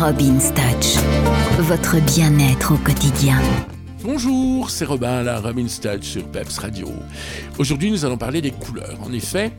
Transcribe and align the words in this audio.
Robin 0.00 0.38
Touch, 0.38 0.96
votre 1.58 2.00
bien-être 2.00 2.72
au 2.72 2.78
quotidien. 2.78 3.36
Bonjour, 4.02 4.70
c'est 4.70 4.86
Robin, 4.86 5.22
la 5.22 5.42
Touch 5.42 6.04
sur 6.04 6.26
Peps 6.28 6.56
Radio. 6.56 6.88
Aujourd'hui, 7.58 7.90
nous 7.90 8.06
allons 8.06 8.16
parler 8.16 8.40
des 8.40 8.50
couleurs. 8.50 8.96
En 9.04 9.12
effet, 9.12 9.52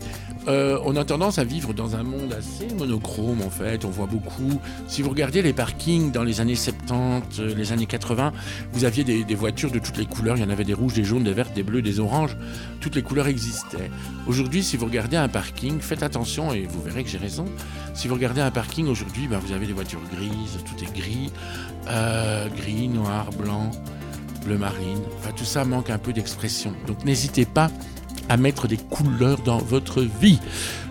euh, 0.47 0.79
on 0.83 0.95
a 0.95 1.05
tendance 1.05 1.37
à 1.37 1.43
vivre 1.43 1.73
dans 1.75 1.95
un 1.95 2.01
monde 2.01 2.33
assez 2.33 2.73
monochrome 2.73 3.43
en 3.43 3.51
fait. 3.51 3.85
On 3.85 3.91
voit 3.91 4.07
beaucoup. 4.07 4.59
Si 4.87 5.03
vous 5.03 5.11
regardez 5.11 5.43
les 5.43 5.53
parkings 5.53 6.11
dans 6.11 6.23
les 6.23 6.41
années 6.41 6.55
70, 6.55 7.39
euh, 7.39 7.53
les 7.53 7.71
années 7.71 7.85
80, 7.85 8.31
vous 8.73 8.83
aviez 8.83 9.03
des, 9.03 9.23
des, 9.23 9.35
voitures 9.35 9.69
de 9.69 9.77
toutes 9.77 9.97
les 9.97 10.07
couleurs. 10.07 10.37
Il 10.37 10.41
y 10.41 10.43
en 10.45 10.49
avait 10.49 10.63
des 10.63 10.73
rouges, 10.73 10.95
des 10.95 11.03
jaunes, 11.03 11.23
des 11.23 11.33
verts, 11.33 11.51
des 11.51 11.61
bleus, 11.61 11.83
des 11.83 11.99
oranges. 11.99 12.35
Toutes 12.79 12.95
les 12.95 13.03
couleurs 13.03 13.27
existaient. 13.27 13.91
Aujourd'hui, 14.25 14.63
si 14.63 14.75
vous 14.75 14.85
regardez 14.87 15.17
un 15.17 15.29
parking, 15.29 15.79
faites 15.79 16.01
attention 16.01 16.51
et 16.51 16.65
vous 16.65 16.81
verrez 16.81 17.03
que 17.03 17.09
j'ai 17.11 17.19
raison. 17.19 17.45
Si 17.93 18.07
vous 18.07 18.15
regardez 18.15 18.41
un 18.41 18.51
parking 18.51 18.87
aujourd'hui, 18.87 19.27
ben, 19.27 19.37
vous 19.37 19.51
avez 19.53 19.67
des 19.67 19.73
voitures 19.73 20.01
grises, 20.11 20.57
tout 20.65 20.83
est 20.83 20.97
gris, 20.97 21.29
euh, 21.87 22.47
gris, 22.49 22.87
noir, 22.87 23.29
blanc 23.37 23.69
bleu 24.45 24.57
marine. 24.57 25.01
Enfin, 25.17 25.31
tout 25.35 25.45
ça 25.45 25.65
manque 25.65 25.89
un 25.89 25.97
peu 25.97 26.13
d'expression. 26.13 26.73
Donc 26.87 27.05
n'hésitez 27.05 27.45
pas 27.45 27.69
à 28.29 28.37
mettre 28.37 28.67
des 28.67 28.77
couleurs 28.77 29.39
dans 29.39 29.57
votre 29.57 30.01
vie. 30.01 30.39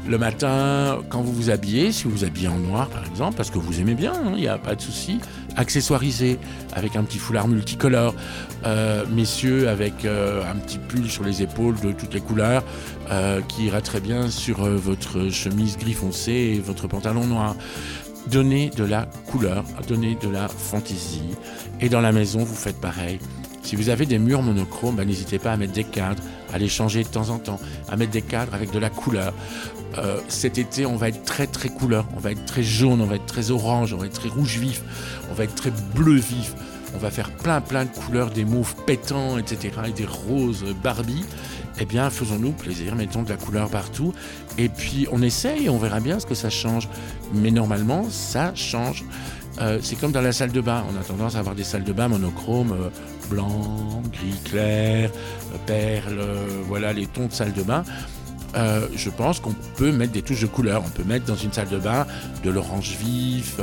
Le 0.07 0.19
matin, 0.19 0.99
quand 1.09 1.23
vous 1.23 1.33
vous 1.33 1.51
habillez, 1.51 1.93
si 1.93 2.05
vous 2.05 2.11
vous 2.11 2.25
habillez 2.25 2.49
en 2.49 2.59
noir 2.59 2.89
par 2.89 3.07
exemple, 3.07 3.37
parce 3.37 3.51
que 3.51 3.59
vous 3.59 3.81
aimez 3.81 3.95
bien, 3.95 4.13
il 4.23 4.29
hein, 4.29 4.37
n'y 4.37 4.49
a 4.49 4.59
pas 4.59 4.75
de 4.75 4.81
souci, 4.81 5.21
accessoirisez 5.57 6.39
avec 6.73 6.97
un 6.97 7.05
petit 7.05 7.19
foulard 7.19 7.49
multicolore, 7.49 8.15
euh, 8.67 9.05
messieurs 9.11 9.69
avec 9.69 10.05
euh, 10.05 10.43
un 10.51 10.57
petit 10.57 10.79
pull 10.79 11.09
sur 11.09 11.25
les 11.25 11.43
épaules 11.43 11.79
de 11.81 11.93
toutes 11.93 12.15
les 12.15 12.21
couleurs, 12.21 12.65
euh, 13.11 13.41
qui 13.43 13.67
ira 13.67 13.81
très 13.81 14.01
bien 14.01 14.31
sur 14.31 14.65
votre 14.65 15.31
chemise 15.31 15.77
gris 15.79 15.95
foncé 15.95 16.33
et 16.33 16.61
votre 16.61 16.89
pantalon 16.89 17.27
noir. 17.27 17.57
Donnez 18.27 18.71
de 18.71 18.85
la 18.85 19.07
couleur, 19.27 19.65
donnez 19.89 20.17
de 20.21 20.29
la 20.29 20.47
fantaisie. 20.49 21.23
Et 21.81 21.89
dans 21.89 22.03
la 22.03 22.13
maison, 22.13 22.41
vous 22.41 22.55
faites 22.55 22.79
pareil. 22.79 23.19
Si 23.63 23.77
vous 23.77 23.89
avez 23.89 24.07
des 24.07 24.19
murs 24.19 24.43
monochromes, 24.43 24.97
ben, 24.97 25.07
n'hésitez 25.07 25.39
pas 25.39 25.53
à 25.53 25.57
mettre 25.57 25.73
des 25.73 25.85
cadres, 25.85 26.23
à 26.53 26.59
les 26.59 26.69
changer 26.69 27.03
de 27.03 27.09
temps 27.09 27.31
en 27.31 27.39
temps, 27.39 27.61
à 27.89 27.97
mettre 27.97 28.13
des 28.13 28.23
cadres 28.23 28.55
avec 28.55 28.71
de 28.71 28.79
la 28.79 28.91
couleur. 28.91 29.33
Euh, 29.99 30.21
cet 30.29 30.59
été, 30.59 30.87
on 30.87 30.97
va 30.97 31.09
être 31.09 31.25
très 31.25 31.47
très 31.47 31.69
couleur, 31.69 32.07
on 32.17 32.21
va 32.21 32.33
être 32.33 32.45
très 32.47 32.63
jaune, 32.63 33.01
on 33.01 33.07
va 33.07 33.17
être 33.17 33.27
très 33.27 33.51
orange, 33.51 33.93
on 33.93 33.99
va 33.99 34.07
être 34.07 34.21
très 34.21 34.29
rouge 34.29 34.59
vif, 34.59 34.83
on 35.31 35.35
va 35.35 35.45
être 35.45 35.55
très 35.55 35.73
bleu 35.95 36.17
vif. 36.17 36.55
On 36.93 36.99
va 36.99 37.11
faire 37.11 37.31
plein 37.31 37.61
plein 37.61 37.85
de 37.85 37.91
couleurs, 37.91 38.31
des 38.31 38.45
mauves 38.45 38.75
pétants, 38.85 39.39
etc., 39.39 39.75
et 39.87 39.93
des 39.93 40.07
roses 40.07 40.65
Barbie. 40.83 41.25
Eh 41.79 41.85
bien, 41.85 42.11
faisons-nous 42.11 42.51
plaisir, 42.51 42.97
mettons 42.97 43.23
de 43.23 43.29
la 43.29 43.37
couleur 43.37 43.71
partout. 43.71 44.13
Et 44.59 44.69
puis, 44.69 45.07
on 45.13 45.23
essaye 45.23 45.69
on 45.69 45.79
verra 45.79 46.01
bien 46.01 46.19
ce 46.19 46.27
que 46.27 46.35
ça 46.35 46.51
change. 46.51 46.89
Mais 47.33 47.53
normalement, 47.53 48.07
ça 48.11 48.53
change. 48.55 49.05
Euh, 49.59 49.79
c'est 49.83 49.97
comme 49.97 50.13
dans 50.13 50.23
la 50.23 50.33
salle 50.33 50.53
de 50.53 50.61
bain. 50.61 50.85
On 50.91 51.01
a 51.01 51.05
tendance 51.05 51.37
à 51.37 51.41
avoir 51.41 51.55
des 51.55 51.65
salles 51.65 51.85
de 51.85 51.93
bain 51.93 52.09
monochromes, 52.09 52.73
euh, 52.73 52.89
blanc, 53.29 54.03
gris 54.13 54.41
clair, 54.45 55.11
euh, 55.55 55.59
perle, 55.67 56.19
euh, 56.19 56.63
voilà 56.67 56.93
les 56.93 57.07
tons 57.07 57.27
de 57.27 57.33
salle 57.33 57.53
de 57.53 57.63
bain. 57.63 57.85
Euh, 58.57 58.89
je 58.97 59.11
pense 59.11 59.39
qu'on 59.39 59.55
peut 59.77 59.93
mettre 59.93 60.13
des 60.13 60.23
touches 60.23 60.41
de 60.41 60.47
couleur. 60.47 60.83
On 60.85 60.91
peut 60.91 61.05
mettre 61.05 61.25
dans 61.25 61.37
une 61.37 61.53
salle 61.53 61.69
de 61.69 61.79
bain 61.79 62.05
de 62.43 62.51
l'orange 62.51 62.97
vif, 63.01 63.61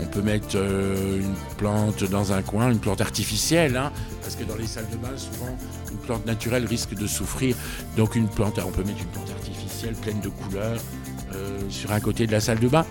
on 0.00 0.06
peut 0.06 0.22
mettre 0.22 0.56
une 0.56 1.34
plante 1.58 2.04
dans 2.04 2.32
un 2.32 2.40
coin, 2.40 2.70
une 2.70 2.78
plante 2.78 3.02
artificielle, 3.02 3.76
hein, 3.76 3.92
parce 4.22 4.34
que 4.34 4.44
dans 4.44 4.56
les 4.56 4.66
salles 4.66 4.88
de 4.90 4.96
bain, 4.96 5.14
souvent, 5.16 5.54
une 5.92 5.98
plante 5.98 6.24
naturelle 6.24 6.64
risque 6.64 6.94
de 6.94 7.06
souffrir. 7.06 7.54
Donc 7.98 8.16
une 8.16 8.28
plante, 8.28 8.58
on 8.64 8.70
peut 8.70 8.84
mettre 8.84 9.00
une 9.00 9.08
plante 9.08 9.30
artificielle 9.30 9.94
pleine 9.94 10.20
de 10.20 10.30
couleurs 10.30 10.80
sur 11.68 11.92
un 11.92 12.00
côté 12.00 12.26
de 12.26 12.32
la 12.32 12.40
salle 12.40 12.60
de 12.60 12.68
bain. 12.68 12.86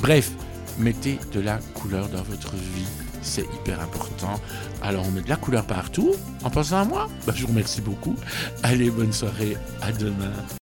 Bref, 0.00 0.30
mettez 0.78 1.18
de 1.32 1.40
la 1.40 1.58
couleur 1.74 2.08
dans 2.08 2.22
votre 2.22 2.54
vie. 2.54 2.86
C'est 3.22 3.46
hyper 3.54 3.80
important. 3.80 4.40
Alors 4.82 5.04
on 5.06 5.10
met 5.10 5.22
de 5.22 5.28
la 5.28 5.36
couleur 5.36 5.66
partout 5.66 6.14
en 6.44 6.50
pensant 6.50 6.78
à 6.78 6.84
moi? 6.84 7.08
Bah, 7.26 7.32
je 7.34 7.42
vous 7.42 7.48
remercie 7.48 7.80
beaucoup. 7.80 8.14
Allez, 8.62 8.90
bonne 8.90 9.12
soirée. 9.12 9.56
À 9.82 9.90
demain. 9.92 10.32